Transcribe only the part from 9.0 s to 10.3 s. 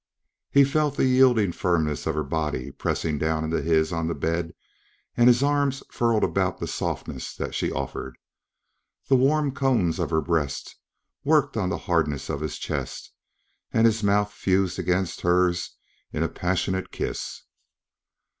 The warm cones of her